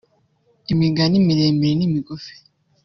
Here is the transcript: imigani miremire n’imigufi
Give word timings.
imigani 0.73 1.17
miremire 1.27 1.71
n’imigufi 1.77 2.33